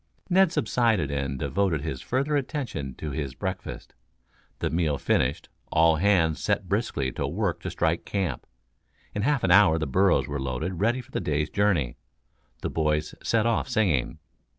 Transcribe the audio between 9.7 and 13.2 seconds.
the burros were loaded ready for the day's journey. The boys